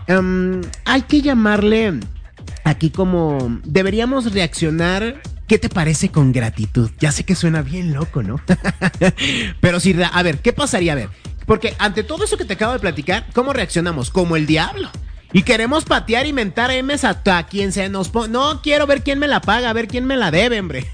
[0.08, 2.00] em, hay que llamarle
[2.64, 6.90] aquí como deberíamos reaccionar ¿Qué te parece con gratitud?
[6.98, 8.40] Ya sé que suena bien loco, ¿no?
[9.60, 10.94] Pero si, a ver, ¿qué pasaría?
[10.94, 11.10] A ver,
[11.52, 14.10] porque ante todo eso que te acabo de platicar, ¿cómo reaccionamos?
[14.10, 14.90] Como el diablo.
[15.34, 18.32] Y queremos patear y mentar M's a, quien se nos pone.
[18.32, 20.88] No quiero ver quién me la paga, a ver quién me la debe, hombre.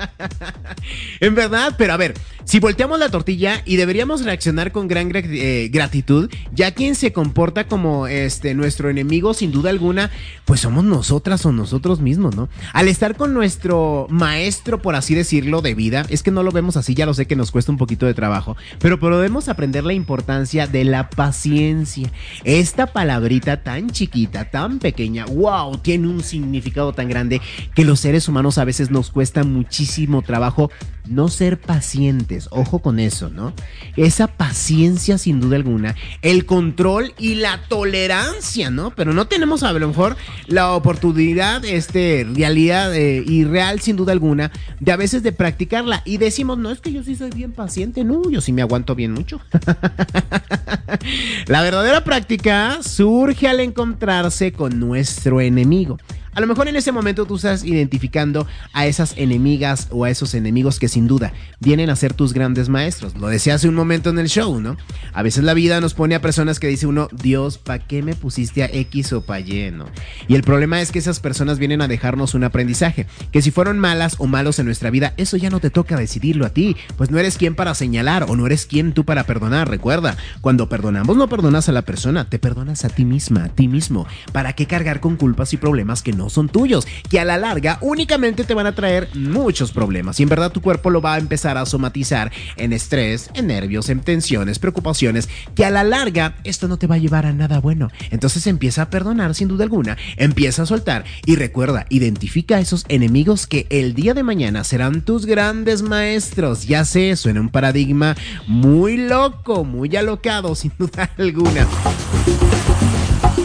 [1.20, 5.70] en verdad, pero a ver, si volteamos la tortilla y deberíamos reaccionar con gran eh,
[5.72, 10.10] gratitud, ya quien se comporta como este nuestro enemigo, sin duda alguna,
[10.44, 12.48] pues somos nosotras o nosotros mismos, ¿no?
[12.72, 16.76] Al estar con nuestro maestro, por así decirlo, de vida, es que no lo vemos
[16.76, 19.94] así, ya lo sé que nos cuesta un poquito de trabajo, pero podemos aprender la
[19.94, 22.10] importancia de la paciencia.
[22.44, 23.22] Esta palabra
[23.62, 27.40] tan chiquita, tan pequeña, wow, tiene un significado tan grande
[27.74, 30.70] que los seres humanos a veces nos cuesta muchísimo trabajo
[31.08, 32.41] no ser pacientes.
[32.50, 33.52] Ojo con eso, ¿no?
[33.96, 38.90] Esa paciencia sin duda alguna, el control y la tolerancia, ¿no?
[38.94, 44.12] Pero no tenemos a lo mejor la oportunidad, este, realidad eh, y real sin duda
[44.12, 44.50] alguna,
[44.80, 48.04] de a veces de practicarla y decimos, no es que yo sí soy bien paciente,
[48.04, 49.40] no, yo sí me aguanto bien mucho.
[51.46, 55.98] la verdadera práctica surge al encontrarse con nuestro enemigo.
[56.34, 60.32] A lo mejor en ese momento tú estás identificando a esas enemigas o a esos
[60.32, 63.14] enemigos que sin duda vienen a ser tus grandes maestros.
[63.16, 64.78] Lo decía hace un momento en el show, ¿no?
[65.12, 68.14] A veces la vida nos pone a personas que dice uno, Dios, ¿para qué me
[68.14, 69.84] pusiste a X o para Y, no?
[70.26, 73.78] Y el problema es que esas personas vienen a dejarnos un aprendizaje, que si fueron
[73.78, 77.10] malas o malos en nuestra vida, eso ya no te toca decidirlo a ti, pues
[77.10, 79.68] no eres quien para señalar o no eres quien tú para perdonar.
[79.68, 83.68] Recuerda, cuando perdonamos no perdonas a la persona, te perdonas a ti misma, a ti
[83.68, 84.06] mismo.
[84.32, 87.78] ¿Para qué cargar con culpas y problemas que no son tuyos, que a la larga
[87.80, 91.18] únicamente te van a traer muchos problemas y en verdad tu cuerpo lo va a
[91.18, 96.68] empezar a somatizar en estrés, en nervios, en tensiones, preocupaciones, que a la larga esto
[96.68, 97.90] no te va a llevar a nada bueno.
[98.10, 102.84] Entonces empieza a perdonar sin duda alguna, empieza a soltar y recuerda, identifica a esos
[102.88, 106.66] enemigos que el día de mañana serán tus grandes maestros.
[106.66, 111.66] Ya sé, suena un paradigma muy loco, muy alocado sin duda alguna.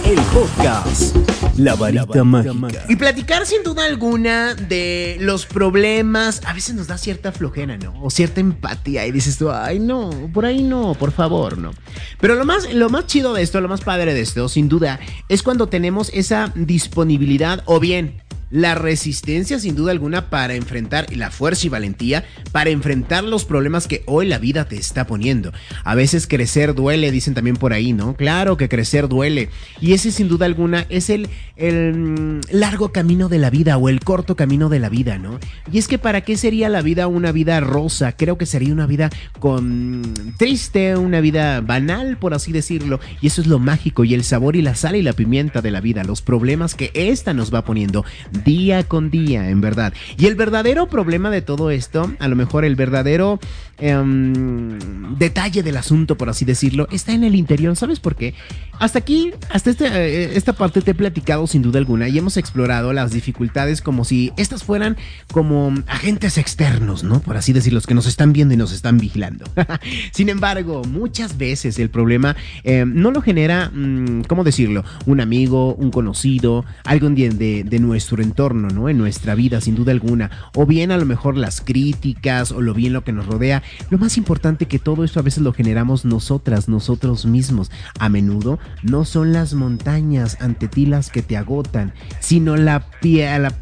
[0.05, 2.85] El podcast La varita mágica.
[2.87, 7.93] Y platicar sin duda alguna de los problemas, a veces nos da cierta flojera, ¿no?
[8.01, 11.71] O cierta empatía y dices tú, ay no, por ahí no, por favor, no.
[12.19, 14.99] Pero lo más, lo más chido de esto, lo más padre de esto, sin duda,
[15.29, 21.31] es cuando tenemos esa disponibilidad o bien la resistencia sin duda alguna para enfrentar la
[21.31, 25.51] fuerza y valentía para enfrentar los problemas que hoy la vida te está poniendo.
[25.83, 28.15] A veces crecer duele, dicen también por ahí, ¿no?
[28.15, 29.49] Claro que crecer duele.
[29.81, 33.89] Y ese sin duda alguna es el, el mm, largo camino de la vida o
[33.89, 35.39] el corto camino de la vida, ¿no?
[35.71, 38.13] Y es que para qué sería la vida una vida rosa?
[38.13, 42.99] Creo que sería una vida con triste, una vida banal, por así decirlo.
[43.21, 45.71] Y eso es lo mágico y el sabor y la sal y la pimienta de
[45.71, 48.05] la vida, los problemas que esta nos va poniendo
[48.37, 49.93] día con día, en verdad.
[50.17, 53.39] Y el verdadero problema de todo esto, a lo mejor el verdadero
[53.79, 54.77] em,
[55.17, 57.75] detalle del asunto, por así decirlo, está en el interior.
[57.75, 58.33] ¿Sabes por qué?
[58.79, 62.37] Hasta aquí, hasta este, eh, esta parte te he platicado sin duda alguna y hemos
[62.37, 64.97] explorado las dificultades como si estas fueran
[65.31, 67.19] como agentes externos, ¿no?
[67.19, 69.45] Por así decirlo, que nos están viendo y nos están vigilando.
[70.11, 74.83] sin embargo, muchas veces el problema em, no lo genera, mm, ¿cómo decirlo?
[75.05, 78.89] Un amigo, un conocido, algo de, de nuestro entorno, ¿no?
[78.89, 80.29] En nuestra vida, sin duda alguna.
[80.55, 83.63] O bien a lo mejor las críticas o lo bien lo que nos rodea.
[83.89, 87.71] Lo más importante que todo esto a veces lo generamos nosotras, nosotros mismos.
[87.99, 92.85] A menudo no son las montañas ante ti las que te agotan, sino la,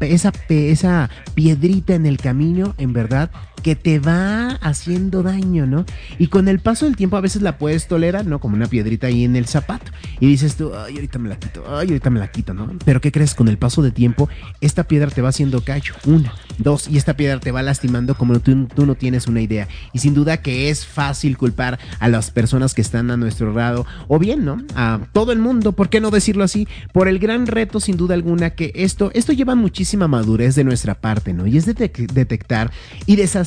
[0.00, 3.30] esa, esa piedrita en el camino, en verdad,
[3.62, 5.84] que te va haciendo daño, ¿no?
[6.18, 8.38] Y con el paso del tiempo a veces la puedes tolerar, ¿no?
[8.38, 9.90] Como una piedrita ahí en el zapato.
[10.20, 12.70] Y dices tú, ay, ahorita me la quito, ay, ahorita me la quito, ¿no?
[12.84, 13.34] Pero ¿qué crees?
[13.34, 14.28] Con el paso de tiempo,
[14.60, 15.94] esta piedra te va haciendo callo.
[16.04, 19.68] Una, dos, y esta piedra te va lastimando como tú, tú no tienes una idea.
[19.92, 23.86] Y sin duda que es fácil culpar a las personas que están a nuestro lado,
[24.08, 24.62] o bien, ¿no?
[24.74, 26.68] A todo el mundo, ¿por qué no decirlo así?
[26.92, 30.94] Por el gran reto, sin duda alguna, que esto, esto lleva muchísima madurez de nuestra
[30.94, 31.46] parte, ¿no?
[31.46, 32.70] Y es detectar
[33.06, 33.45] y deshacer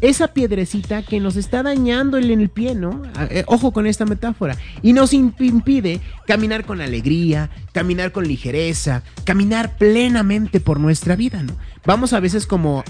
[0.00, 3.02] esa piedrecita que nos está dañando en el pie, ¿no?
[3.30, 4.56] Eh, ojo con esta metáfora.
[4.82, 11.54] Y nos impide caminar con alegría, caminar con ligereza, caminar plenamente por nuestra vida, ¿no?
[11.86, 12.82] Vamos a veces como,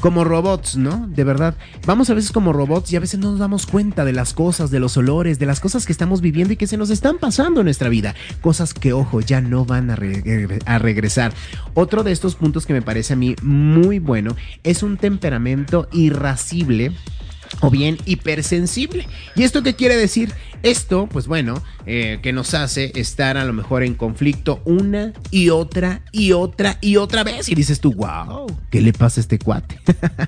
[0.00, 1.06] como robots, ¿no?
[1.08, 1.54] De verdad.
[1.86, 4.70] Vamos a veces como robots y a veces no nos damos cuenta de las cosas,
[4.70, 7.60] de los olores, de las cosas que estamos viviendo y que se nos están pasando
[7.60, 8.14] en nuestra vida.
[8.42, 9.96] Cosas que, ojo, ya no van a
[10.78, 11.32] regresar.
[11.72, 15.34] Otro de estos puntos que me parece a mí muy bueno es un temperamento
[15.92, 16.92] irascible
[17.60, 19.06] o bien hipersensible.
[19.34, 20.32] ¿Y esto qué quiere decir?
[20.64, 25.50] Esto, pues bueno, eh, que nos hace estar a lo mejor en conflicto una y
[25.50, 27.50] otra y otra y otra vez.
[27.50, 29.78] Y dices tú, wow, ¿qué le pasa a este cuate?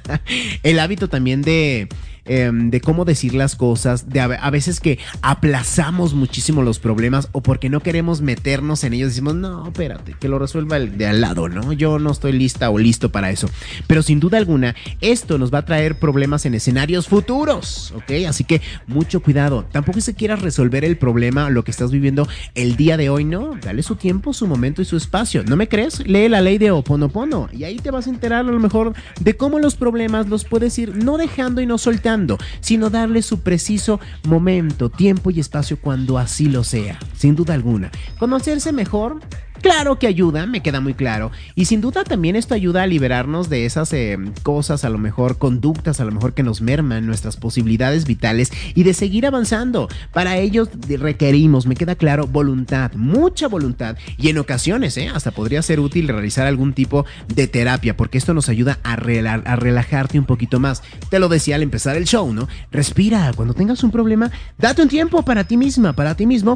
[0.62, 1.88] El hábito también de
[2.28, 7.40] Em, de cómo decir las cosas, de a, veces que aplazamos muchísimo los problemas o
[7.40, 11.20] porque no queremos meternos en ellos, decimos, no, espérate, que lo resuelva el de al
[11.20, 11.72] lado, ¿no?
[11.72, 13.48] Yo no estoy lista o listo para eso.
[13.86, 18.26] Pero sin duda alguna, esto nos va a traer problemas en escenarios futuros, ¿ok?
[18.28, 19.64] Así que mucho cuidado.
[19.70, 23.52] Tampoco se resolver el problema, lo que estás viviendo el día de hoy, no.
[23.62, 25.44] Dale su tiempo, su momento y su espacio.
[25.44, 26.04] ¿No me crees?
[26.04, 29.36] Lee la ley de Oponopono y ahí te vas a enterar a lo mejor de
[29.36, 32.16] cómo los problemas los puedes ir no dejando y no soltando
[32.60, 37.90] sino darle su preciso momento, tiempo y espacio cuando así lo sea, sin duda alguna.
[38.18, 39.20] Conocerse mejor
[39.66, 41.32] Claro que ayuda, me queda muy claro.
[41.56, 45.38] Y sin duda también esto ayuda a liberarnos de esas eh, cosas, a lo mejor
[45.38, 49.88] conductas, a lo mejor que nos merman nuestras posibilidades vitales y de seguir avanzando.
[50.12, 53.96] Para ello requerimos, me queda claro, voluntad, mucha voluntad.
[54.16, 58.34] Y en ocasiones, eh, hasta podría ser útil realizar algún tipo de terapia, porque esto
[58.34, 60.84] nos ayuda a, a relajarte un poquito más.
[61.10, 62.46] Te lo decía al empezar el show, ¿no?
[62.70, 66.54] Respira, cuando tengas un problema, date un tiempo para ti misma, para ti mismo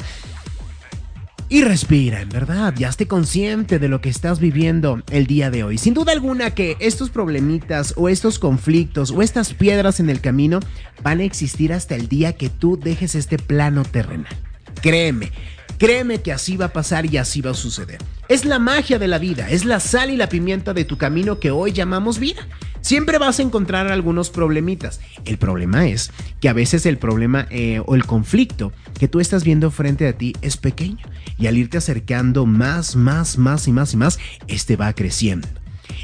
[1.52, 5.64] y respira, en verdad, ya esté consciente de lo que estás viviendo el día de
[5.64, 5.78] hoy.
[5.78, 10.60] Sin duda alguna que estos problemitas o estos conflictos o estas piedras en el camino
[11.02, 14.32] van a existir hasta el día que tú dejes este plano terrenal.
[14.80, 15.32] Créeme,
[15.80, 17.98] créeme que así va a pasar y así va a suceder.
[18.28, 21.40] Es la magia de la vida, es la sal y la pimienta de tu camino
[21.40, 22.46] que hoy llamamos vida.
[22.82, 25.00] Siempre vas a encontrar algunos problemitas.
[25.24, 29.42] El problema es que a veces el problema eh, o el conflicto que tú estás
[29.42, 31.06] viendo frente a ti es pequeño
[31.38, 35.48] y al irte acercando más, más, más y más y más, este va creciendo.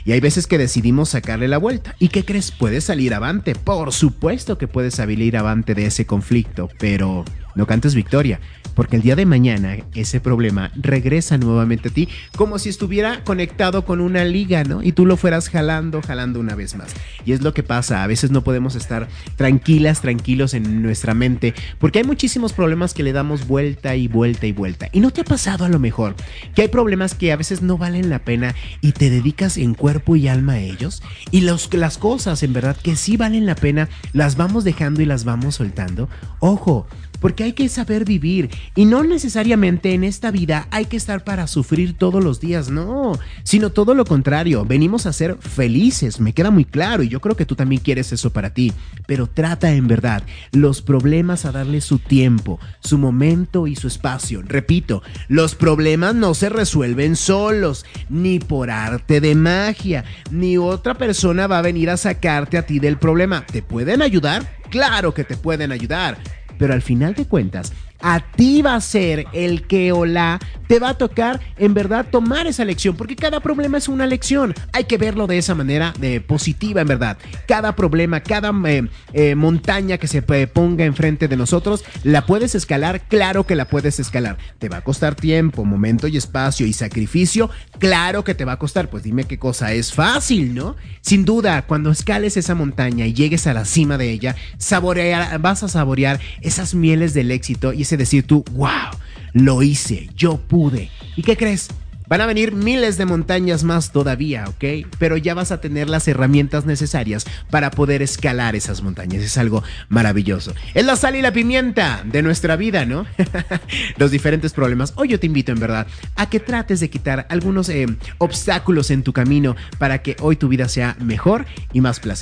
[0.07, 1.95] Y hay veces que decidimos sacarle la vuelta.
[1.99, 2.51] ¿Y qué crees?
[2.51, 3.55] Puedes salir avante.
[3.55, 7.25] Por supuesto que puedes salir avante de ese conflicto, pero
[7.57, 8.41] no cantes victoria,
[8.75, 13.85] porque el día de mañana ese problema regresa nuevamente a ti como si estuviera conectado
[13.85, 14.83] con una liga, ¿no?
[14.83, 16.95] Y tú lo fueras jalando, jalando una vez más.
[17.25, 21.55] Y es lo que pasa, a veces no podemos estar tranquilas, tranquilos en nuestra mente,
[21.79, 24.89] porque hay muchísimos problemas que le damos vuelta y vuelta y vuelta.
[24.93, 26.15] ¿Y no te ha pasado a lo mejor
[26.55, 30.17] que hay problemas que a veces no valen la pena y te dedicas en cuerpo
[30.17, 31.03] y alma a ellos?
[31.31, 35.07] Y los, las cosas en verdad que sí valen la pena, las vamos dejando y
[35.07, 36.09] las vamos soltando.
[36.41, 36.87] Ojo,
[37.21, 38.51] porque hay que saber vivir.
[38.75, 43.19] Y no necesariamente en esta vida hay que estar para sufrir todos los días, no,
[43.43, 47.03] sino todo lo contrario, venimos a ser felices, me queda muy claro.
[47.03, 48.73] Y yo creo que tú también quieres eso para ti,
[49.07, 54.43] pero trata en verdad los problemas a darle su tiempo, su momento y su espacio.
[54.43, 61.47] Repito, los problemas no se resuelven solos, ni por arte de magia, ni otra persona
[61.47, 63.45] va a venir a sacarte a ti del problema.
[63.47, 64.57] ¿Te pueden ayudar?
[64.71, 66.19] Claro que te pueden ayudar
[66.59, 70.39] pero al final de cuentas, a ti va a ser el que o la
[70.69, 74.55] te va a tocar en verdad tomar esa lección, porque cada problema es una lección.
[74.73, 77.19] Hay que verlo de esa manera de positiva en verdad.
[77.47, 83.03] Cada problema, cada eh, eh, montaña que se ponga enfrente de nosotros, la puedes escalar,
[83.03, 84.39] claro que la puedes escalar.
[84.59, 88.59] Te va a costar tiempo, momento y espacio y sacrificio, claro que te va a
[88.59, 88.91] costar.
[88.91, 90.77] Pues dime qué cosa es fácil, ¿no?
[91.01, 95.63] Sin duda, cuando escales esa montaña y llegues a la cima de ella, saborear, vas
[95.63, 98.91] a saborear esas mieles del éxito y ese decir tú, wow,
[99.33, 100.91] lo hice, yo pude.
[101.15, 101.69] ¿Y qué crees?
[102.09, 104.87] Van a venir miles de montañas más todavía, ¿ok?
[104.99, 109.23] Pero ya vas a tener las herramientas necesarias para poder escalar esas montañas.
[109.23, 110.55] Es algo maravilloso.
[110.75, 113.07] Es la sal y la pimienta de nuestra vida, ¿no?
[113.97, 114.93] Los diferentes problemas.
[114.97, 117.87] Hoy yo te invito en verdad a que trates de quitar algunos eh,
[118.19, 122.15] obstáculos en tu camino para que hoy tu vida sea mejor y más placentera.